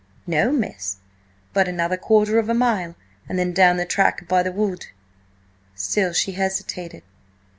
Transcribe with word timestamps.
"No, 0.25 0.51
miss; 0.51 0.95
but 1.53 1.67
another 1.67 1.95
quarter 1.95 2.39
of 2.39 2.49
a 2.49 2.55
mile, 2.55 2.95
and 3.29 3.37
then 3.37 3.53
down 3.53 3.77
the 3.77 3.85
track 3.85 4.27
by 4.27 4.41
the 4.41 4.51
wood." 4.51 4.87
Still 5.75 6.11
she 6.11 6.31
hesitated. 6.31 7.03